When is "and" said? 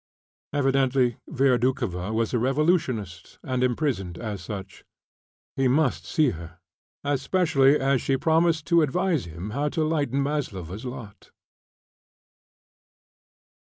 3.43-3.63